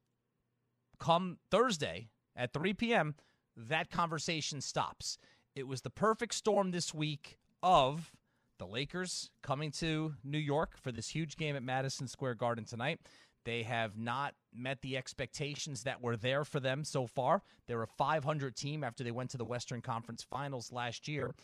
[0.98, 3.14] come Thursday at 3 p.m.,
[3.56, 5.18] that conversation stops.
[5.54, 8.10] It was the perfect storm this week of
[8.58, 13.00] the Lakers coming to New York for this huge game at Madison Square Garden tonight.
[13.44, 17.42] They have not met the expectations that were there for them so far.
[17.66, 21.34] They're a 500 team after they went to the Western Conference Finals last year.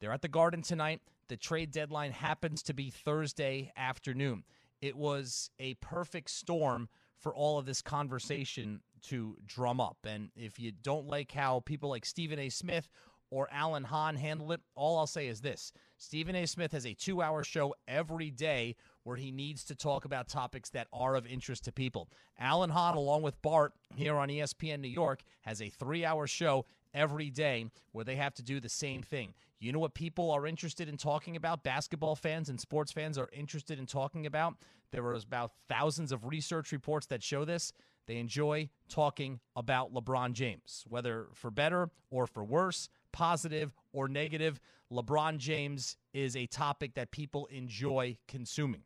[0.00, 1.00] They're at the Garden tonight.
[1.28, 4.44] The trade deadline happens to be Thursday afternoon.
[4.80, 9.98] It was a perfect storm for all of this conversation to drum up.
[10.04, 12.48] And if you don't like how people like Stephen A.
[12.48, 12.88] Smith
[13.30, 16.46] or Alan Hahn handle it, all I'll say is this Stephen A.
[16.46, 20.70] Smith has a two hour show every day where he needs to talk about topics
[20.70, 22.08] that are of interest to people.
[22.38, 26.64] Alan Hahn, along with Bart here on ESPN New York, has a three hour show
[26.94, 29.34] every day where they have to do the same thing.
[29.60, 31.62] You know what people are interested in talking about?
[31.62, 34.54] Basketball fans and sports fans are interested in talking about.
[34.90, 37.72] There are about thousands of research reports that show this.
[38.06, 44.58] They enjoy talking about LeBron James, whether for better or for worse, positive or negative.
[44.90, 48.82] LeBron James is a topic that people enjoy consuming.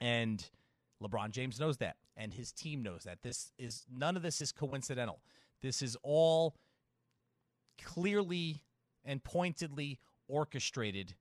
[0.00, 0.44] And
[1.02, 3.22] LeBron James knows that, and his team knows that.
[3.22, 5.20] This is none of this is coincidental.
[5.60, 6.56] This is all
[7.80, 8.62] clearly
[9.04, 11.14] and pointedly orchestrated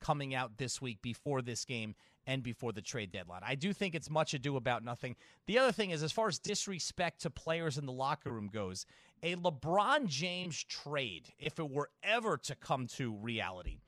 [0.00, 1.94] coming out this week before this game
[2.26, 3.42] and before the trade deadline.
[3.44, 5.16] I do think it's much ado about nothing.
[5.46, 8.86] The other thing is, as far as disrespect to players in the locker room goes,
[9.22, 13.80] a LeBron James trade, if it were ever to come to reality,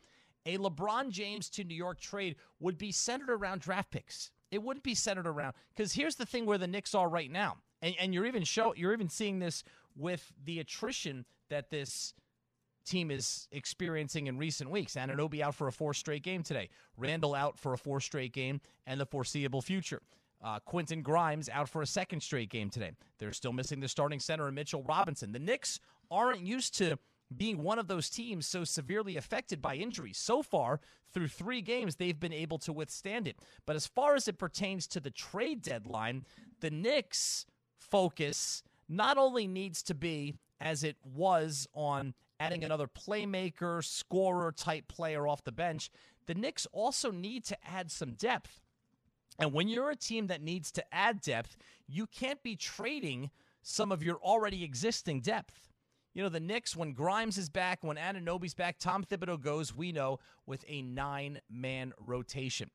[0.47, 4.31] a LeBron James to New York trade would be centered around draft picks.
[4.51, 7.57] It wouldn't be centered around because here's the thing where the Knicks are right now,
[7.83, 9.65] and, and you're even show you're even seeing this
[9.97, 12.15] with the attrition that this
[12.85, 14.95] team is experiencing in recent weeks.
[14.95, 16.69] Anunoby out for a four straight game today.
[16.97, 20.03] Randle out for a four straight game and the foreseeable future.
[20.43, 22.93] Uh, Quentin Grimes out for a second straight game today.
[23.19, 25.33] They're still missing the starting center and Mitchell Robinson.
[25.33, 26.99] The Knicks aren't used to
[27.35, 30.19] being one of those teams so severely affected by injuries.
[30.19, 30.81] So far,
[31.13, 33.39] through three games, they've been able to withstand it.
[33.67, 36.25] But as far as it pertains to the trade deadline,
[36.61, 37.47] the Knicks'
[37.79, 44.89] focus not only needs to be as it was on adding another playmaker, scorer type
[44.89, 45.91] player off the bench,
[46.27, 48.61] the Knicks also need to add some depth.
[49.39, 53.31] And when you're a team that needs to add depth, you can't be trading
[53.63, 55.69] some of your already existing depth.
[56.13, 59.91] You know, the Knicks, when Grimes is back, when Anunoby's back, Tom Thibodeau goes, we
[59.91, 62.71] know, with a nine man rotation.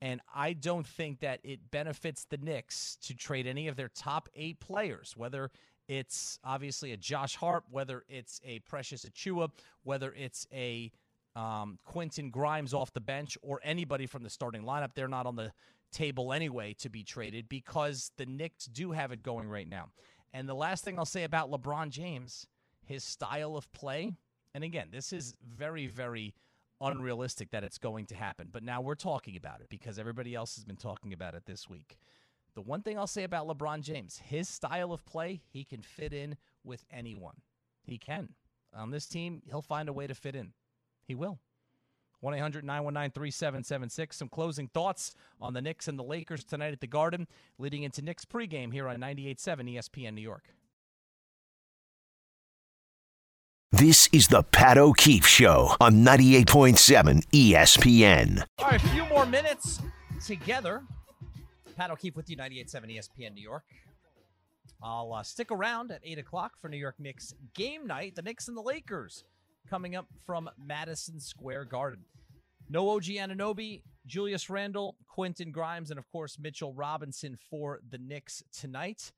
[0.00, 4.28] And I don't think that it benefits the Knicks to trade any of their top
[4.34, 5.50] eight players, whether
[5.88, 9.50] it's obviously a Josh Hart, whether it's a Precious Achiuwa,
[9.82, 10.90] whether it's a
[11.36, 14.90] um, Quentin Grimes off the bench, or anybody from the starting lineup.
[14.94, 15.52] They're not on the
[15.92, 19.88] table anyway to be traded because the Knicks do have it going right now.
[20.32, 22.46] And the last thing I'll say about LeBron James,
[22.84, 24.12] his style of play,
[24.54, 26.34] and again, this is very, very
[26.80, 28.48] unrealistic that it's going to happen.
[28.50, 31.68] But now we're talking about it because everybody else has been talking about it this
[31.68, 31.98] week.
[32.54, 36.12] The one thing I'll say about LeBron James, his style of play, he can fit
[36.12, 37.40] in with anyone.
[37.82, 38.30] He can.
[38.74, 40.52] On this team, he'll find a way to fit in.
[41.04, 41.40] He will.
[42.20, 44.16] 1 800 919 3776.
[44.16, 47.26] Some closing thoughts on the Knicks and the Lakers tonight at the Garden,
[47.58, 50.44] leading into Knicks pregame here on 98.7 ESPN New York.
[53.72, 58.44] This is the Pat O'Keefe Show on 98.7 ESPN.
[58.58, 59.80] All right, a few more minutes
[60.24, 60.82] together
[61.74, 63.64] Pat O'Keefe with you, 98.7 ESPN New York.
[64.82, 68.14] I'll uh, stick around at 8 o'clock for New York Knicks game night.
[68.14, 69.24] The Knicks and the Lakers
[69.68, 72.04] coming up from Madison Square Garden.
[72.68, 78.42] No OG Anunoby, Julius Randle, Quentin Grimes, and of course Mitchell Robinson for the Knicks
[78.52, 79.12] tonight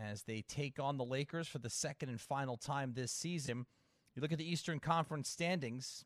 [0.00, 3.66] as they take on the Lakers for the second and final time this season.
[4.14, 6.04] You look at the Eastern Conference standings,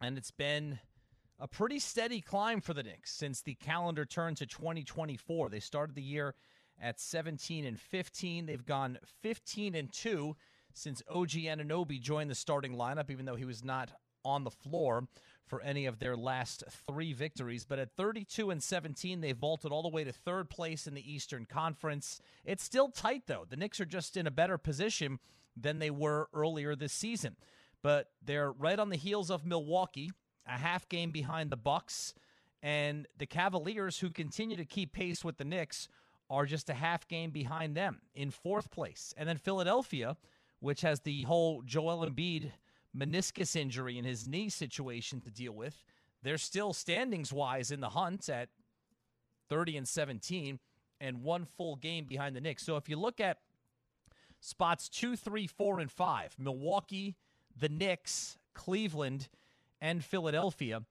[0.00, 0.78] and it's been
[1.40, 5.48] a pretty steady climb for the Knicks since the calendar turned to 2024.
[5.48, 6.34] They started the year
[6.80, 8.46] at 17 and 15.
[8.46, 10.36] They've gone 15 and 2
[10.74, 13.90] since OG Anunoby joined the starting lineup, even though he was not
[14.24, 15.06] on the floor
[15.46, 17.64] for any of their last three victories.
[17.64, 21.12] But at 32 and 17, they vaulted all the way to third place in the
[21.12, 22.20] Eastern Conference.
[22.44, 23.46] It's still tight, though.
[23.48, 25.18] The Knicks are just in a better position
[25.56, 27.36] than they were earlier this season.
[27.82, 30.10] But they're right on the heels of Milwaukee,
[30.48, 32.14] a half game behind the Bucks,
[32.62, 35.88] and the Cavaliers, who continue to keep pace with the Knicks,
[36.30, 39.14] are just a half game behind them in fourth place.
[39.16, 40.16] And then Philadelphia,
[40.60, 42.50] which has the whole Joel Embiid
[42.96, 45.84] meniscus injury in his knee situation to deal with,
[46.22, 48.48] they're still standings wise in the hunt at
[49.48, 50.58] 30 and 17
[51.00, 52.64] and one full game behind the Knicks.
[52.64, 53.38] So if you look at
[54.40, 57.16] spots two, three, four, and five, Milwaukee,
[57.56, 59.28] the Knicks, Cleveland,
[59.80, 60.82] and Philadelphia.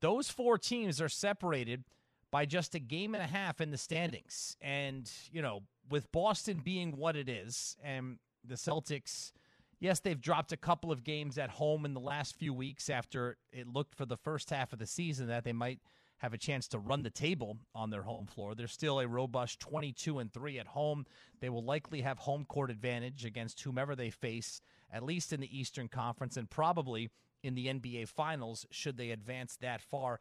[0.00, 1.84] Those four teams are separated
[2.30, 4.56] by just a game and a half in the standings.
[4.60, 9.32] And, you know, with Boston being what it is and the Celtics,
[9.78, 13.36] yes, they've dropped a couple of games at home in the last few weeks after
[13.52, 15.80] it looked for the first half of the season that they might
[16.18, 18.54] have a chance to run the table on their home floor.
[18.54, 21.04] They're still a robust 22 and 3 at home.
[21.40, 24.60] They will likely have home court advantage against whomever they face,
[24.92, 27.10] at least in the Eastern Conference and probably
[27.42, 30.20] in the NBA Finals should they advance that far.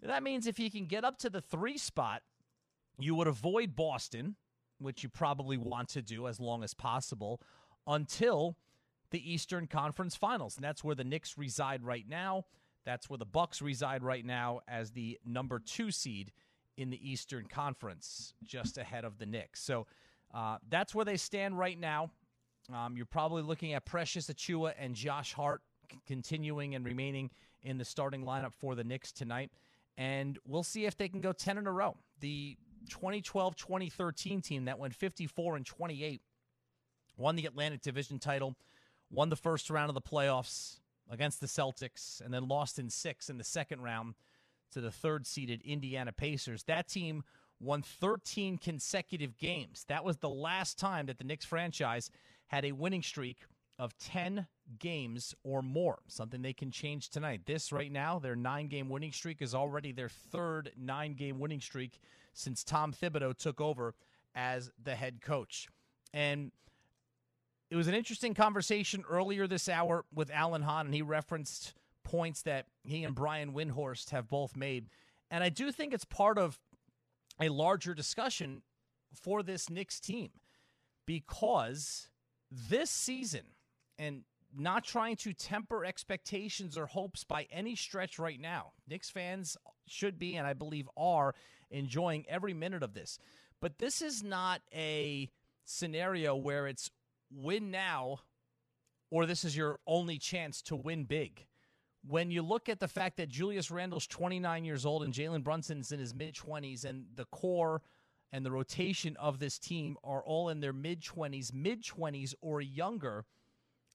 [0.00, 2.22] That means if you can get up to the 3 spot,
[2.98, 4.36] you would avoid Boston,
[4.78, 7.40] which you probably want to do as long as possible
[7.86, 8.56] until
[9.10, 10.56] the Eastern Conference Finals.
[10.56, 12.46] And that's where the Knicks reside right now.
[12.84, 16.32] That's where the Bucks reside right now as the number two seed
[16.76, 19.62] in the Eastern Conference, just ahead of the Knicks.
[19.62, 19.86] So
[20.34, 22.10] uh, that's where they stand right now.
[22.72, 25.60] Um, you're probably looking at Precious Achiuwa and Josh Hart
[26.06, 27.30] continuing and remaining
[27.62, 29.50] in the starting lineup for the Knicks tonight.
[29.96, 31.96] And we'll see if they can go 10 in a row.
[32.20, 32.56] The
[32.88, 36.20] 2012 2013 team that went 54 and 28
[37.16, 38.56] won the Atlantic Division title,
[39.10, 40.80] won the first round of the playoffs,
[41.12, 44.14] against the Celtics and then lost in six in the second round
[44.72, 46.64] to the third seeded Indiana Pacers.
[46.64, 47.22] That team
[47.60, 49.84] won 13 consecutive games.
[49.88, 52.10] That was the last time that the Knicks franchise
[52.46, 53.38] had a winning streak
[53.82, 54.46] of 10
[54.78, 57.40] games or more, something they can change tonight.
[57.46, 61.60] This right now, their nine game winning streak is already their third nine game winning
[61.60, 61.98] streak
[62.32, 63.96] since Tom Thibodeau took over
[64.36, 65.66] as the head coach.
[66.14, 66.52] And
[67.70, 71.74] it was an interesting conversation earlier this hour with Alan Hahn, and he referenced
[72.04, 74.90] points that he and Brian Windhorst have both made.
[75.28, 76.60] And I do think it's part of
[77.40, 78.62] a larger discussion
[79.12, 80.30] for this Knicks team
[81.04, 82.08] because
[82.48, 83.42] this season,
[84.02, 84.22] and
[84.54, 90.18] not trying to temper expectations or hopes by any stretch right now, Knicks fans should
[90.18, 91.34] be, and I believe are,
[91.70, 93.18] enjoying every minute of this.
[93.60, 95.30] But this is not a
[95.64, 96.90] scenario where it's
[97.30, 98.18] win now
[99.10, 101.46] or this is your only chance to win big.
[102.04, 105.92] When you look at the fact that Julius Randle's 29 years old and Jalen Brunson's
[105.92, 107.82] in his mid 20s, and the core
[108.32, 112.60] and the rotation of this team are all in their mid 20s, mid 20s or
[112.60, 113.26] younger,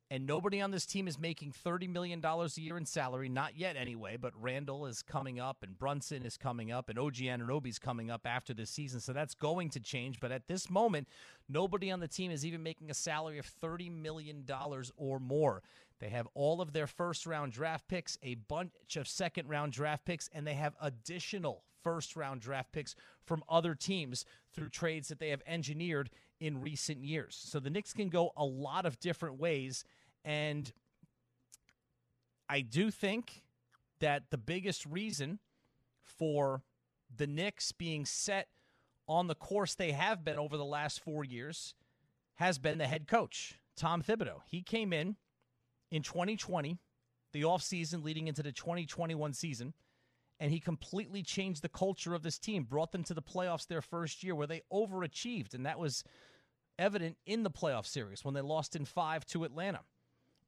[0.10, 3.76] and nobody on this team is making $30 million a year in salary, not yet
[3.76, 8.10] anyway, but Randle is coming up and Brunson is coming up and OG Anunoby's coming
[8.10, 10.20] up after this season, so that's going to change.
[10.20, 11.08] But at this moment,
[11.50, 14.46] nobody on the team is even making a salary of $30 million
[14.96, 15.62] or more.
[16.00, 20.06] They have all of their first round draft picks, a bunch of second round draft
[20.06, 22.96] picks, and they have additional first round draft picks
[23.26, 27.40] from other teams through trades that they have engineered in recent years.
[27.40, 29.84] So the Knicks can go a lot of different ways.
[30.24, 30.72] And
[32.50, 33.44] I do think
[34.00, 35.40] that the biggest reason
[36.04, 36.64] for
[37.16, 38.48] the Knicks being set
[39.08, 41.74] on the course they have been over the last four years
[42.36, 44.42] has been the head coach, Tom Thibodeau.
[44.46, 45.16] He came in
[45.90, 46.78] in 2020,
[47.32, 49.74] the offseason leading into the 2021 season,
[50.40, 53.82] and he completely changed the culture of this team, brought them to the playoffs their
[53.82, 55.54] first year where they overachieved.
[55.54, 56.04] And that was
[56.78, 59.82] evident in the playoff series when they lost in five to Atlanta.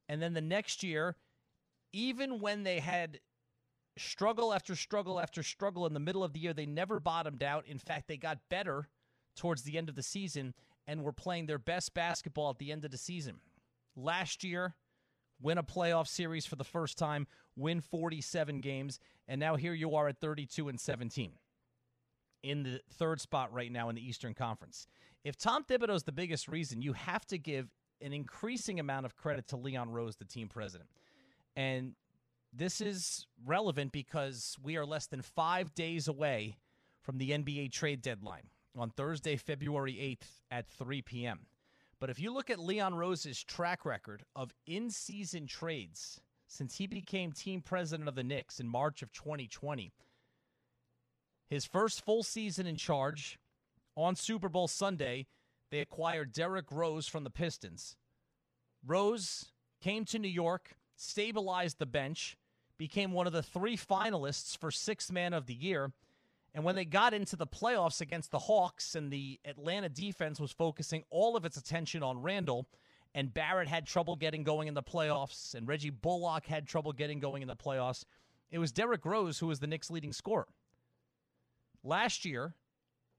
[0.08, 1.16] And then the next year,
[1.92, 3.20] even when they had
[3.98, 7.66] struggle after struggle after struggle in the middle of the year, they never bottomed out.
[7.66, 8.88] In fact, they got better
[9.36, 10.54] towards the end of the season
[10.86, 13.40] and were playing their best basketball at the end of the season.
[13.96, 14.74] Last year,
[15.40, 17.26] win a playoff series for the first time,
[17.60, 18.98] win 47 games,
[19.28, 21.32] and now here you are at 32 and 17
[22.42, 24.86] in the third spot right now in the Eastern Conference.
[25.24, 27.68] If Tom Thibodeau is the biggest reason, you have to give
[28.00, 30.88] an increasing amount of credit to Leon Rose, the team president.
[31.54, 31.94] And
[32.52, 36.56] this is relevant because we are less than five days away
[37.02, 41.40] from the NBA trade deadline on Thursday, February 8th at 3 p.m.
[41.98, 46.20] But if you look at Leon Rose's track record of in season trades
[46.50, 49.92] since he became team president of the Knicks in March of 2020,
[51.48, 53.38] his first full season in charge
[53.96, 55.26] on Super Bowl Sunday,
[55.70, 57.96] they acquired Derrick Rose from the Pistons.
[58.84, 62.36] Rose came to New York, stabilized the bench,
[62.78, 65.92] became one of the three finalists for Sixth Man of the Year.
[66.52, 70.50] And when they got into the playoffs against the Hawks and the Atlanta defense was
[70.50, 72.66] focusing all of its attention on Randle,
[73.14, 77.20] and Barrett had trouble getting going in the playoffs, and Reggie Bullock had trouble getting
[77.20, 78.04] going in the playoffs,
[78.50, 80.48] it was Derrick Rose who was the Knicks' leading scorer.
[81.82, 82.54] Last year,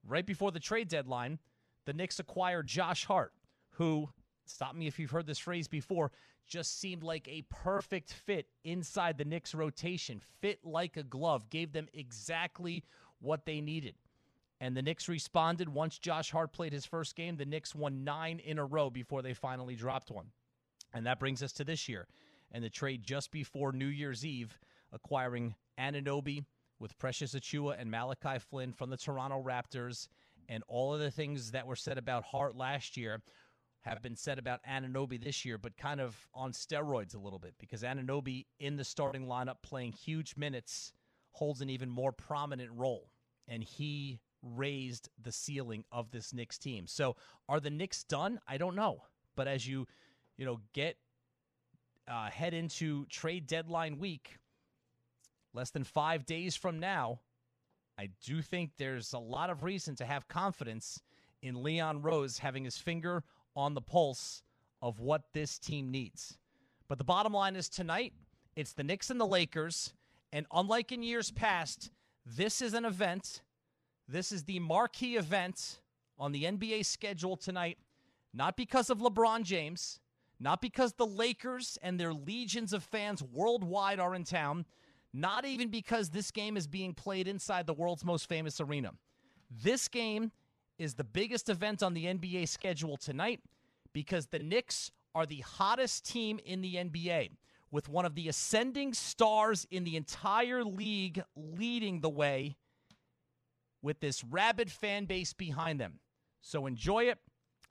[0.08, 1.40] right before the trade deadline,
[1.86, 3.34] the Knicks acquired Josh Hart,
[3.72, 4.10] who,
[4.46, 6.12] stop me if you've heard this phrase before,
[6.48, 11.72] just seemed like a perfect fit inside the Knicks rotation, fit like a glove, gave
[11.72, 12.84] them exactly
[13.20, 13.96] what they needed.
[14.62, 17.36] And the Knicks responded once Josh Hart played his first game.
[17.36, 20.28] The Knicks won nine in a row before they finally dropped one.
[20.94, 22.08] And that brings us to this year
[22.52, 24.60] and the trade just before New Year's Eve,
[24.94, 26.46] acquiring Anunoby
[26.80, 30.08] with Precious Achiuwa and Malachi Flynn from the Toronto Raptors.
[30.48, 33.24] And all of the things that were said about Hart last year
[33.82, 37.56] have been said about Anunoby this year, but kind of on steroids a little bit
[37.58, 40.94] because Anunoby in the starting lineup playing huge minutes
[41.32, 43.10] holds an even more prominent role.
[43.48, 46.88] And he raised the ceiling of this Knicks team.
[46.88, 47.16] So
[47.48, 48.40] are the Knicks done?
[48.48, 49.04] I don't know.
[49.36, 49.88] But as you,
[50.38, 50.98] you know, get
[52.08, 54.38] uh, head into trade deadline week,
[55.54, 57.20] less than five days from now,
[57.98, 61.02] I do think there's a lot of reason to have confidence
[61.42, 63.24] in Leon Rose having his finger
[63.56, 64.44] on the pulse
[64.82, 66.38] of what this team needs.
[66.88, 68.14] But the bottom line is tonight,
[68.56, 69.94] it's the Knicks and the Lakers.
[70.34, 71.92] And unlike in years past,
[72.26, 73.42] this is an event.
[74.12, 75.80] This is the marquee event
[76.20, 77.78] on the NBA schedule tonight,
[78.34, 80.02] not because of LeBron James,
[80.38, 84.66] not because the Lakers and their legions of fans worldwide are in town,
[85.14, 88.92] not even because this game is being played inside the world's most famous arena.
[89.50, 90.34] This game
[90.78, 93.40] is the biggest event on the NBA schedule tonight
[93.94, 97.30] because the Knicks are the hottest team in the NBA
[97.72, 102.58] with one of the ascending stars in the entire league leading the way
[103.82, 106.00] with this rabid fan base behind them.
[106.42, 107.20] So enjoy it.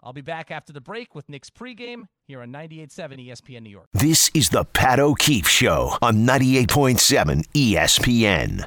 [0.02, 3.88] I'll be back after the break with Knicks pregame here on 98.7 ESPN New York.
[3.92, 8.64] This is the Pat O'Keefe Show on 98.7 ESPN.